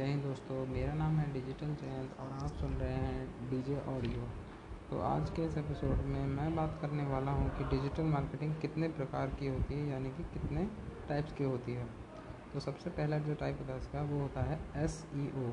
जय 0.00 0.06
हिंद 0.06 0.22
दोस्तों, 0.24 0.66
मेरा 0.66 0.92
नाम 0.94 1.16
है 1.18 1.24
डिजिटल 1.32 1.72
जयंत 1.80 2.20
और 2.20 2.28
आप 2.34 2.52
सुन 2.58 2.74
रहे 2.74 2.92
हैं 2.92 3.48
डीजे 3.50 3.74
ऑडियो। 3.88 4.28
तो 4.90 5.00
आज 5.00 5.30
के 5.30 5.42
इस 5.46 5.56
एपिसोड 5.58 6.04
में 6.04 6.26
मैं 6.26 6.54
बात 6.56 6.78
करने 6.82 7.04
वाला 7.06 7.30
हूँ 7.30 7.50
कि 7.58 7.64
डिजिटल 7.70 8.04
मार्केटिंग 8.04 8.54
कितने 8.60 8.88
प्रकार 8.90 9.34
की 9.40 9.46
होती 9.46 9.74
है, 9.74 9.88
यानी 9.88 10.10
कि 10.10 10.22
कितने 10.32 10.64
टाइप्स 11.08 11.32
की 11.32 11.44
होती 11.44 11.72
है। 11.72 11.84
तो 12.52 12.60
सबसे 12.60 12.90
पहला 12.90 13.18
जो 13.18 13.34
टाइप 13.34 13.58
होता 13.60 13.72
है 13.72 13.78
इसका, 13.78 14.02
वो 14.02 14.20
होता 14.20 14.42
है 14.42 14.58
एस 14.84 15.04
ई 15.14 15.26
ओ 15.38 15.52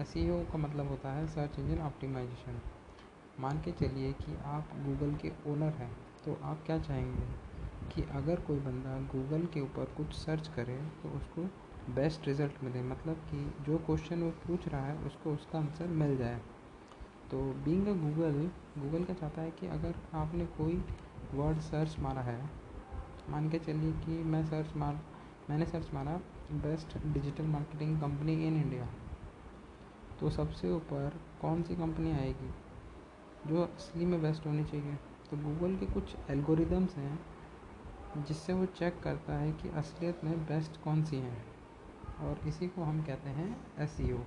एस 0.00 0.16
ई 0.16 0.28
ओ 0.30 0.40
का 0.52 0.58
मतलब 0.58 0.88
होता 0.88 1.12
है 1.12 1.26
सर्च 1.26 1.58
इंजन 1.58 1.82
ऑप्टिमाइजेशन 1.82 2.60
मान 3.40 3.60
के 3.60 3.72
चलिए 3.82 4.12
कि 4.14 4.38
आप 4.46 4.72
गूगल 4.86 5.14
के 5.16 5.32
ओनर 5.52 5.76
हैं 5.82 5.90
तो 6.24 6.38
आप 6.44 6.62
क्या 6.66 6.78
चाहेंगे 6.78 7.26
कि 7.94 8.08
अगर 8.14 8.40
कोई 8.40 8.60
बंदा 8.62 8.98
गूगल 9.12 9.46
के 9.54 9.60
ऊपर 9.60 9.94
कुछ 9.96 10.14
सर्च 10.14 10.48
करे 10.56 10.78
तो 11.02 11.16
उसको 11.16 11.48
बेस्ट 11.90 12.26
रिज़ल्ट 12.26 12.62
मिले। 12.64 12.82
मतलब 12.82 13.14
कि 13.30 13.54
जो 13.60 13.78
क्वेश्चन 13.78 14.22
वो 14.22 14.30
पूछ 14.30 14.68
रहा 14.68 14.84
है, 14.86 14.96
उसको 14.98 15.34
उसका 15.34 15.58
आंसर 15.58 15.86
मिल 15.86 16.16
जाए। 16.16 16.40
तो 17.30 17.42
बींग 17.64 17.86
गूगल 17.86 18.50
गूगल 18.78 19.04
का 19.04 19.14
चाहता 19.14 19.42
है 19.42 19.50
कि 19.50 19.66
अगर 19.66 19.94
आपने 20.14 20.46
कोई 20.46 20.84
वर्ड 21.34 21.58
सर्च 21.58 21.98
मारा 21.98 22.20
है, 22.20 22.50
मान 23.30 23.50
के 23.50 23.58
चलिए 23.58 23.92
कि 23.92 24.22
मैं 24.22 24.44
सर्च 24.46 24.76
मार, 24.76 25.00
मैंने 25.50 25.66
सर्च 25.66 25.94
मारा 25.94 26.20
best 26.52 26.98
digital 27.06 27.44
marketing 27.44 28.00
company 28.00 28.46
in 28.46 28.62
India 28.62 28.88
तो 30.20 30.30
सबसे 30.30 30.70
ऊपर 30.70 31.20
कौन 31.40 31.62
सी 31.62 31.76
कंपनी 31.76 32.12
आएगी 32.12 32.50
जो 33.46 33.62
असली 33.62 34.04
में 34.04 34.22
बेस्ट 34.22 34.46
होनी 34.46 34.64
चाहिए? 34.64 34.94
तो 35.30 35.36
गूगल 35.36 35.76
के 35.76 35.86
कुछ 35.86 36.16
एल्गोरिदम्स 36.30 36.96
हैं, 36.96 37.18
जिससे 38.18 38.52
वो 38.52 38.66
चेक 38.66 39.00
करता 39.02 39.34
है 39.34 39.52
कि 39.52 39.68
असलियत 39.68 40.24
में 40.24 40.44
बेस्ट 40.44 40.80
कौन 40.80 41.04
सी 41.04 41.16
हैं। 41.16 41.53
और 42.20 42.40
इसी 42.48 42.68
को 42.68 42.82
हम 42.82 43.02
कहते 43.02 43.30
हैं 43.30 43.48
एस 43.80 43.96
e 44.00 44.18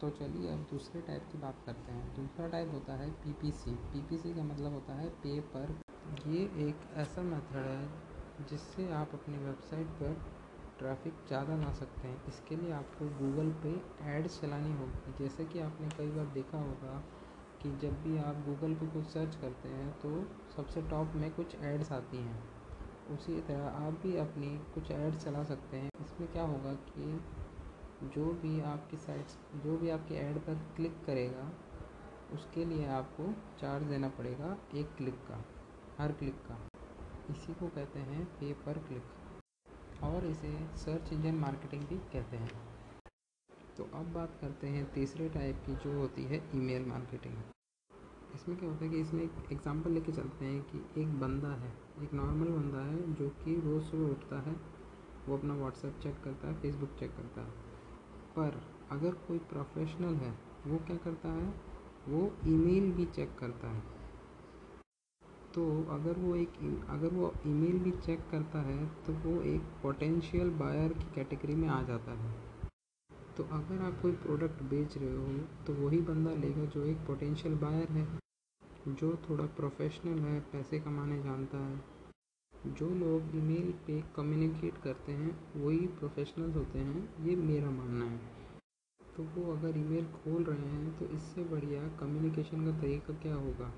तो 0.00 0.08
चलिए 0.10 0.52
अब 0.52 0.58
दूसरे 0.70 1.00
टाइप 1.00 1.22
की 1.32 1.38
बात 1.38 1.62
करते 1.66 1.92
हैं। 1.92 2.14
दूसरा 2.16 2.46
टाइप 2.48 2.70
होता 2.72 2.92
है 2.92 3.10
पीपीसी 3.22 3.70
पीपीसी 3.92 4.34
का 4.34 4.42
मतलब 4.42 4.72
होता 4.72 4.94
है 4.94 5.08
पे 5.22 5.40
पर 5.54 5.72
ये 6.28 6.42
एक 6.66 6.84
ऐसा 6.96 7.22
मेथड 7.22 7.56
है 7.58 8.46
जिससे 8.50 8.90
आप 8.92 9.14
अपनी 9.14 9.38
वेबसाइट 9.38 9.86
पर 10.00 10.12
ट्रैफ़िक 10.78 11.14
ज़्यादा 11.28 11.56
ला 11.56 11.72
सकते 11.74 12.08
हैं। 12.08 12.26
इसके 12.28 12.56
लिए 12.56 12.72
आपको 12.72 13.08
गूगल 13.18 13.50
पे 13.62 13.72
एड्स 14.10 14.40
चलानी 14.40 14.72
होगी। 14.72 15.14
जैसे 15.18 15.44
कि 15.44 15.60
आपने 15.60 15.88
कई 15.96 16.10
बार 16.10 16.26
देखा 16.34 16.58
होगा 16.58 17.02
कि 17.62 17.76
जब 17.78 18.02
भी 18.02 18.16
आप 18.18 18.44
गूगल 18.46 18.74
पे 18.74 18.86
कुछ 18.86 19.06
सर्च 19.08 19.36
करते 19.36 19.68
हैं 19.68 19.90
तो 20.00 20.10
सबसे 20.56 20.82
टॉप 20.90 21.12
में 21.16 21.30
कुछ 21.32 21.54
एड्स 21.64 21.92
आती 21.92 22.16
हैं। 22.18 22.57
उसी 23.10 23.40
तरह 23.40 23.66
आप 23.78 24.00
भी 24.02 24.16
अपनी 24.16 24.48
कुछ 24.74 24.90
ऐड 24.90 25.14
चला 25.14 25.42
सकते 25.44 25.76
हैं। 25.76 25.90
इसमें 26.00 26.32
क्या 26.32 26.42
होगा 26.42 26.72
कि 26.88 28.08
जो 28.14 28.24
भी 28.42 28.60
आपकी 28.60 28.96
साइट्स 28.96 29.38
जो 29.64 29.76
भी 29.78 29.90
आपकी 29.90 30.14
ऐड 30.14 30.38
पर 30.38 30.54
क्लिक 30.76 31.04
करेगा, 31.06 31.50
उसके 32.32 32.64
लिए 32.64 32.86
आपको 32.86 33.32
चार्ज 33.60 33.84
देना 33.84 34.08
पड़ेगा 34.08 34.56
एक 34.74 34.94
क्लिक 34.96 35.14
का, 35.14 35.42
हर 35.98 36.12
क्लिक 36.12 36.34
का। 36.34 36.58
इसी 37.30 37.54
को 37.54 37.68
कहते 37.68 37.98
हैं 37.98 38.24
पे 38.40 38.52
पर 38.52 38.78
क्लिक 38.78 40.04
और 40.04 40.26
इसे 40.26 40.56
सर्च 40.76 41.12
इंजन 41.12 41.34
मार्केटिंग 41.34 41.82
भी 41.82 41.96
कहते 42.12 42.36
हैं। 42.36 42.50
तो 43.76 43.84
अब 43.94 44.12
बात 44.12 44.38
करते 44.40 44.66
हैं 44.66 44.92
तीसरे 44.92 45.28
टाइप 45.28 45.62
की 45.66 45.74
जो 45.74 45.98
होती 45.98 46.24
है 46.24 46.36
ईमेल 46.54 46.86
मार्केटिंग 46.86 47.36
इसमें 48.34 48.56
क्या 48.58 48.68
होता 48.68 48.84
है 48.84 48.90
कि 48.90 49.00
इसमें 49.00 49.22
एक 49.22 49.52
एग्ज़ाम्पल 49.52 49.90
लेके 49.90 50.12
चलते 50.12 50.44
हैं 50.44 50.62
कि 50.62 51.02
एक 51.02 51.18
बंदा 51.20 51.48
है, 51.54 51.72
एक 52.02 52.12
नॉर्मल 52.14 52.48
बंदा 52.48 52.80
है 52.80 53.12
जो 53.14 53.28
कि 53.44 53.54
रोज़ 53.60 53.84
सुबह 53.84 54.10
उठता 54.10 54.40
है, 54.40 54.56
वो 55.28 55.36
अपना 55.36 55.54
व्हाट्सएप 55.54 56.00
चेक 56.02 56.20
करता 56.24 56.48
है 56.48 56.60
फेसबुक 56.62 56.96
चेक 57.00 57.10
करता 57.10 57.40
है। 57.40 57.66
पर 58.36 58.60
अगर 58.90 59.14
कोई 59.28 59.38
प्रोफेशनल 59.48 60.14
है, 60.16 60.34
वो 60.66 60.78
क्या 60.86 60.96
करता 60.96 61.28
है? 61.28 61.54
वो 62.08 62.20
ईमेल 62.46 62.92
भी 62.92 63.04
चेक 63.06 63.36
करता 63.38 63.68
है। 63.68 63.82
तो 65.54 65.64
अगर 65.90 66.18
वो 66.18 66.34
एक, 66.36 66.52
अगर 66.90 67.08
वो 67.08 67.32
ईमेल 67.46 67.78
भी 67.78 67.90
चेक 67.98 68.20
करता 68.30 68.60
है 68.60 68.86
तो 69.06 69.12
वो 69.14 69.40
एक 69.44 69.60
पोटेंशियल 69.82 70.50
बायर 70.58 70.92
की 70.92 71.14
कैटेगरी 71.14 71.54
में 71.54 71.68
आ 71.68 71.82
जाता 71.82 72.12
है। 72.12 72.32
तो 73.36 73.44
अगर 73.52 73.82
आप 73.82 74.00
कोई 74.02 74.12
प्रोडक्ट 74.16 74.62
बेच 74.70 74.96
रहे 74.98 75.14
हो 75.16 75.26
तो 75.66 75.74
वही 75.74 76.00
बंदा 76.02 76.30
लेगा 76.36 76.64
जो 76.66 76.84
एक 76.84 76.96
पोटेंशियल 77.06 77.54
बायर 77.56 77.92
है। 77.92 78.06
जो 78.88 79.16
थोड़ा 79.28 79.44
प्रोफेशनल 79.56 80.18
है, 80.18 80.40
पैसे 80.42 80.78
कमाने 80.80 81.22
जानता 81.22 81.58
है। 81.58 81.98
जो 82.68 82.88
लोग 82.90 83.36
ईमेल 83.36 83.72
पे 83.86 84.00
कम्युनिकेट 84.16 84.82
करते 84.82 85.12
हैं, 85.12 85.30
वही 85.56 85.86
प्रोफेशनल्स 85.98 86.56
होते 86.56 86.78
हैं, 86.78 87.24
ये 87.24 87.36
मेरा 87.36 87.70
मानना 87.70 88.04
है। 88.04 88.20
तो 89.00 89.22
वो 89.24 89.52
अगर 89.52 89.78
ईमेल 89.78 90.04
खोल 90.14 90.44
रहे 90.44 90.68
हैं 90.68 90.98
तो 90.98 91.06
इससे 91.06 91.44
बढ़िया 91.44 91.88
कम्युनिकेशन 92.00 92.64
का 92.64 92.80
तरीका 92.80 93.14
क्या 93.14 93.34
होगा? 93.34 93.72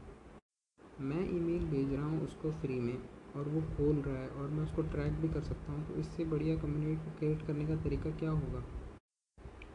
मैं 1.00 1.20
ईमेल 1.30 1.64
भेज 1.66 1.92
रहा 1.92 2.06
हूँ 2.06 2.24
उसको 2.24 2.50
फ्री 2.52 2.78
में, 2.80 2.98
और 3.36 3.48
वो 3.48 3.60
खोल 3.76 3.96
रहा 3.96 4.16
है, 4.16 4.28
और 4.28 4.48
मैं 4.48 4.64
उसको 4.64 4.82
ट्रैक 4.82 5.12
भी 5.12 5.28
कर 5.28 5.42
सकता 5.42 5.72
हूँ 5.72 5.86
तो 5.88 5.94
इससे 5.94 6.24
बढ़िया 6.24 6.56
कम्युनिकेट 6.56 7.46
करने 7.46 7.66
का 7.66 7.76
तरीका 7.76 8.10
क्या 8.10 8.30
होगा? 8.30 8.64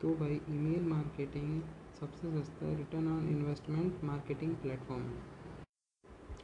तो 0.01 0.15
भाई 0.15 0.41
ईमेल 0.49 0.85
मार्केटिंग 0.87 1.61
सबसे 2.00 2.29
सस्ता 2.31 2.69
return 2.78 3.07
on 3.07 3.28
investment 3.29 4.03
marketing 4.03 4.56
platform 4.56 5.01
है। 5.01 5.19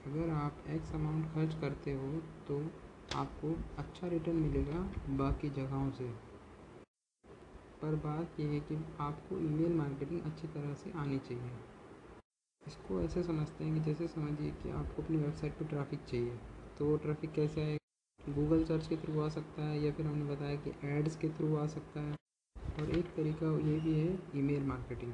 अगर 0.06 0.30
आप 0.34 0.64
एक्स 0.70 0.94
अमाउंट 0.96 1.26
खर्च 1.34 1.54
करते 1.62 1.94
हो 1.94 2.12
तो 2.48 2.60
आपको 3.14 3.52
अच्छा 3.78 4.08
रिटर्न 4.08 4.36
मिलेगा 4.36 4.80
बाकी 5.18 5.50
जगहों 5.50 5.90
से। 5.92 6.08
पर 7.82 7.96
बात 8.06 8.40
यह 8.40 8.50
है 8.50 8.60
कि 8.60 8.76
आपको 9.00 9.40
ईमेल 9.40 9.74
मार्केटिंग 9.74 10.22
अच्छी 10.22 10.48
तरह 10.48 10.74
से 10.74 10.92
आनी 11.00 11.18
चाहिए। 11.20 11.52
इसको 12.62 13.02
ऐसे 13.02 13.24
समझते 13.24 13.64
हैं 13.64 13.74
कि 13.74 13.84
जैसे 13.86 14.08
समझिए 14.08 14.52
कि 14.54 14.70
आपको 14.72 15.04
अपनी 15.04 15.18
वेबसाइट 15.18 15.54
पर 15.54 15.68
ट्रैफ़िक 15.68 16.06
चाहिए 16.06 16.38
तो 16.78 16.86
वो 16.86 16.96
ट्रैफ़िक 16.98 17.32
कैसे 17.32 17.64
आएगा? 17.64 18.34
गूगल 18.34 18.64
सर्च 18.66 18.88
के 18.88 18.98
थ्रू 18.98 19.20
आ 19.22 19.28
सकता 19.30 19.62
है, 19.62 19.82
या 19.82 19.92
फिर 19.92 20.06
हमने 20.06 20.34
बताया 20.36 20.56
कि 20.58 20.74
एड्स 20.90 21.16
के 21.16 21.30
थ्रू 21.30 21.56
आ 21.58 21.68
सकता 21.68 22.00
है। 22.00 22.16
और 22.80 22.90
एक 22.90 23.06
तरीका 23.16 23.52
ये 23.70 23.80
भी 23.80 24.00
है 24.00 24.18
ईमेल 24.36 24.64
मार्केटिंग 24.66 25.14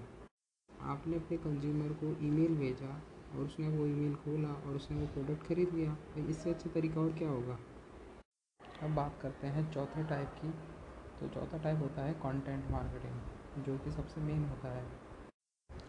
आपने 0.87 1.15
अपने 1.15 1.37
कंज्यूमर 1.37 1.93
को 1.93 2.09
ईमेल 2.25 2.55
भेजा 2.57 2.89
और 3.33 3.45
उसने 3.45 3.67
वो 3.69 3.85
ईमेल 3.85 4.13
खोला 4.15 4.49
और 4.49 4.75
उसने 4.75 4.97
वो 4.97 5.07
प्रोडक्ट 5.07 5.47
खरीद 5.47 5.73
लिया 5.73 5.93
तो 6.15 6.27
इससे 6.29 6.49
अच्छा 6.49 6.69
तरीका 6.69 7.01
और 7.01 7.11
क्या 7.13 7.29
होगा? 7.29 7.57
अब 8.83 8.95
बात 8.95 9.19
करते 9.21 9.47
हैं 9.47 9.71
चौथे 9.71 10.03
टाइप 10.03 10.35
की। 10.41 10.49
तो 11.19 11.27
चौथा 11.27 11.57
टाइप 11.57 11.79
होता 11.79 12.01
है 12.01 12.13
कंटेंट 12.13 12.69
मार्केटिंग 12.71 13.63
जो 13.63 13.77
कि 13.77 13.91
सबसे 13.91 14.21
मेन 14.21 14.43
होता 14.45 14.71
है। 14.71 14.85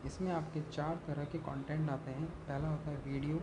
इसमें 0.07 0.31
आपके 0.33 0.61
चार 0.71 0.97
तरह 1.07 1.25
के 1.25 1.39
कंटेंट 1.39 1.91
आते 1.91 2.11
हैं। 2.11 2.27
पहला 2.49 2.69
होता 2.69 2.91
है 2.91 3.03
वीडियो 3.05 3.41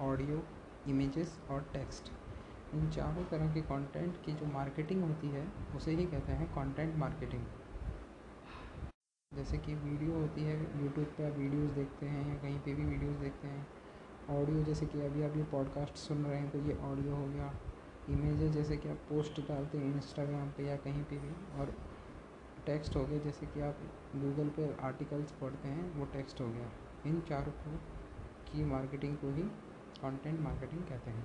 ऑडियो 0.00 0.42
इमेजेस 0.88 1.38
और 1.50 1.60
टेक्स्ट 1.72 2.10
इन 2.74 2.90
चारों 2.90 3.24
तरह 3.24 3.52
के 3.54 3.60
कंटेंट 3.62 4.16
की 4.24 4.32
जो 4.32 4.46
मार्केटिंग 4.46 5.02
होती 5.04 5.28
है, 5.28 5.46
उसे 5.76 5.90
ही 5.90 6.06
कहते 6.06 6.32
हैं 6.32 6.48
कंटेंट 6.54 6.96
मार्केटिंग 6.96 7.42
जैसे 9.38 9.58
कि 9.58 9.74
वीडियो 9.76 10.12
होती 10.12 10.44
है 10.44 10.54
यूट्यूब 10.82 11.06
पे 11.16 11.24
आप 11.24 11.36
वीडियोस 11.38 11.70
देखते 11.72 12.06
हैं 12.06 12.28
या 12.28 12.34
कहीं 12.36 12.58
पे 12.60 12.72
भी 12.74 12.84
वीडियोस 12.84 13.16
देखते 13.16 13.48
हैं। 13.48 13.66
ऑडियो 14.30 14.62
जैसे 14.64 14.86
कि 14.86 15.00
अभी 15.00 15.22
आप 15.22 15.36
ये 15.36 15.42
पॉडकास्ट 15.50 15.96
सुन 15.96 16.24
रहे 16.24 16.38
हैं 16.38 16.50
तो 16.50 16.58
ये 16.60 16.74
ऑडियो 16.84 17.16
हो 17.16 17.26
गया। 17.26 17.52
इमेजेस 18.10 18.50
जैसे 18.52 18.76
कि 18.76 18.88
आप 18.88 18.96
पोस्ट 19.08 19.40
डालते 19.48 19.78
हैं 19.78 19.94
इंस्टाग्राम 19.94 20.48
पे 20.48 20.64
या 20.64 20.76
कहीं 20.76 21.02
पे 21.02 21.18
भी 21.18 21.30
और 21.60 21.72
टेक्स्ट 22.66 22.96
हो 22.96 23.04
गया, 23.04 23.18
जैसे 23.18 23.46
कि 23.46 23.60
आप 23.60 23.78
गूगल 24.16 24.48
पे 24.48 24.66
आर्टिकल्स 24.82 25.32
पढ़ते 25.32 25.68
हैं, 25.68 25.90
वो 25.98 26.06
टेक्स्ट 26.12 26.40
हो 26.40 26.48
गया। 26.48 26.70
इन 27.06 27.20
चारों 27.28 27.52
को, 27.54 27.76
की 28.48 28.64
मार्केटिंग 28.64 29.16
को 29.16 29.30
ही 29.34 29.42
कंटेंट 30.00 30.40
मार्केटिंग 30.40 30.82
कहते 30.82 31.10
हैं। 31.10 31.24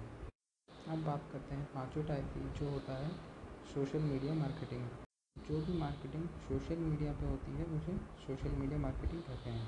अब 0.90 1.04
बात 1.06 1.30
करते 1.32 1.56
हैं 1.56 1.66
पाँचों 1.74 2.04
टाइप 2.04 2.30
की, 2.34 2.50
जो 2.60 2.70
होता 2.70 2.98
है 2.98 3.10
सोशल 3.74 4.00
मीडिया 4.04 4.34
मार्केटिंग 4.36 4.88
जो 5.38 5.58
भी 5.62 5.74
मार्केटिंग 5.78 6.28
सोशल 6.44 6.78
मीडिया 6.82 7.12
पे 7.14 7.26
होती 7.26 7.52
है, 7.52 7.64
उसे 7.78 7.94
सोशल 8.20 8.52
मीडिया 8.58 8.78
मार्केटिंग 8.80 9.22
कहते 9.22 9.50
हैं। 9.50 9.68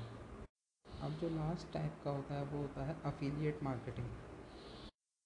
अब 1.02 1.18
जो 1.20 1.28
लास्ट 1.28 1.72
टाइप 1.72 1.98
का 2.04 2.10
होता 2.10 2.34
है, 2.34 2.44
वो 2.44 2.58
होता 2.58 2.84
है 2.84 2.96
अफिलिएट 3.04 3.62
मार्केटिंग 3.62 4.06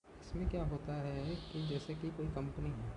इसमें 0.06 0.48
क्या 0.50 0.64
होता 0.64 0.94
है 0.94 1.36
कि 1.52 1.62
जैसे 1.68 1.94
कि 1.94 2.10
कोई 2.10 2.26
कंपनी 2.26 2.70
है, 2.70 2.90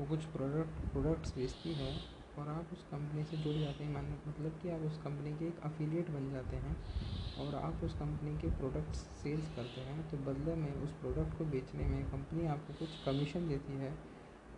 वो 0.00 0.06
कुछ 0.06 0.24
प्रोडक्ट 0.32 0.90
प्रोडक्ट्स 0.92 1.34
बेचती 1.36 1.74
है 1.74 1.92
और 2.38 2.48
आप 2.48 2.72
उस 2.72 2.82
कंपनी 2.90 3.24
से 3.24 3.36
जुड़ 3.36 3.56
जाते 3.56 3.84
हैं। 3.84 3.92
मान 3.92 4.12
मतलब 4.28 4.58
कि 4.62 4.70
आप 4.70 4.80
उस 4.82 4.98
कंपनी 5.02 5.38
के 5.38 5.48
एक 5.48 5.60
अफिलिएट 5.64 6.10
बन 6.10 6.30
जाते 6.32 6.56
हैं 6.56 6.76
और 7.38 7.54
आप 7.54 7.84
उस 7.84 7.94
कंपनी 7.94 8.36
के 8.40 8.56
प्रोडक्ट्स 8.58 8.98
सेल्स 9.22 9.54
करते 9.56 9.80
हैं 9.80 10.10
तो 10.10 10.16
बदले 10.26 10.54
में 10.54 10.72
उस 10.74 11.00
प्रोडक्ट 11.00 11.38
को 11.38 11.44
बेचने 11.44 11.86
में 11.86 12.04
कंपनी 12.10 12.46
आपको 12.46 12.74
कुछ 12.74 13.02
कमीशन 13.04 13.48
देती 13.48 13.78
है 13.78 13.94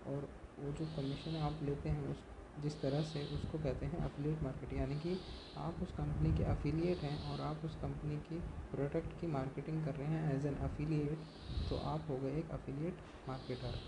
और 0.07 0.29
वो 0.61 0.73
जो 0.73 0.87
कमीशन 0.97 1.37
आप 1.37 1.61
लेते 1.63 1.89
हैं 1.89 2.09
उस, 2.09 2.23
जिस 2.63 2.81
तरह 2.83 3.03
से 3.03 3.25
उसको 3.35 3.59
कहते 3.59 3.87
हैं 3.87 3.99
अफिलिएट 3.99 4.43
मार्केट 4.43 4.73
यानी 4.73 4.95
कि 4.95 5.19
आप 5.57 5.83
उस 5.83 5.93
कंपनी 5.93 6.37
के 6.39 6.45
अफिलिएट 6.45 6.99
हैं 6.99 7.31
और 7.31 7.41
आप 7.41 7.65
उस 7.65 7.77
कंपनी 7.77 8.17
की 8.17 8.39
प्रोडक्ट 8.75 9.21
की 9.21 9.27
मार्केटिंग 9.27 9.85
कर 9.85 9.95
रहे 9.95 10.07
हैं 10.07 10.37
एज 10.37 10.47
एन 10.47 10.55
अफिलिएट 10.55 11.69
तो 11.71 11.77
आप 11.77 12.07
हो 12.09 12.17
गए 12.17 12.39
एक 12.39 12.51
अफिलिएट 12.51 12.99
मार्केटर 13.29 13.79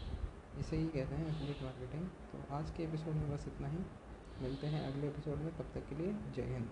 इसे 0.60 0.76
ही 0.76 0.86
कहते 0.86 1.14
हैं 1.14 1.26
अफिलिएट 1.26 1.62
मार्केटिंग 1.62 2.06
तो 2.32 2.54
आज 2.54 2.70
के 2.70 2.82
एपिसोड 2.82 3.14
में 3.14 3.30
बस 3.34 3.44
इतना 3.48 3.68
ही. 3.68 3.78
मिलते 4.42 4.66
हैं 4.66 4.86
अगले 4.86 5.08
एपिसोड 5.08 5.38
में. 5.38 5.52
तब 5.56 5.70
तक 5.74 5.88
के 5.88 5.94
लिए 5.94 6.12
जय 6.36 6.52
हिंद. 6.54 6.68